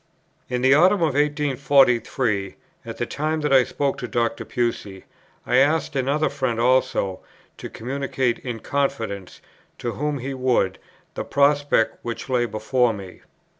In 0.49 0.63
that 0.63 0.73
autumn 0.73 1.03
of 1.03 1.13
1843, 1.13 2.55
at 2.83 2.97
the 2.97 3.05
time 3.05 3.41
that 3.41 3.53
I 3.53 3.63
spoke 3.63 3.99
to 3.99 4.07
Dr. 4.07 4.43
Pusey, 4.43 5.03
I 5.45 5.57
asked 5.57 5.95
another 5.95 6.27
friend 6.27 6.59
also 6.59 7.19
to 7.59 7.69
communicate 7.69 8.39
in 8.39 8.61
confidence, 8.61 9.41
to 9.77 9.91
whom 9.91 10.17
he 10.17 10.33
would, 10.33 10.79
the 11.13 11.23
prospect 11.23 11.99
which 12.01 12.29
lay 12.29 12.47
before 12.47 12.93
me. 12.93 13.21